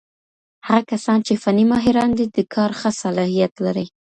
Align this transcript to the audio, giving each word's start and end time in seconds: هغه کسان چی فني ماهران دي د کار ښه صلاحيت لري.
هغه 0.67 0.81
کسان 0.91 1.19
چی 1.27 1.33
فني 1.43 1.65
ماهران 1.71 2.09
دي 2.17 2.25
د 2.35 2.37
کار 2.53 2.71
ښه 2.79 2.89
صلاحيت 3.03 3.53
لري. 3.65 3.85